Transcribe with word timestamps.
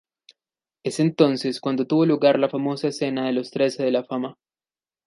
Es 0.83 0.99
entonces 0.99 1.61
cuando 1.61 1.85
tuvo 1.85 2.07
lugar 2.07 2.39
la 2.39 2.49
famosa 2.49 2.87
escena 2.87 3.27
de 3.27 3.33
los 3.33 3.51
Trece 3.51 3.83
de 3.83 3.91
la 3.91 4.03
Fama. 4.03 4.39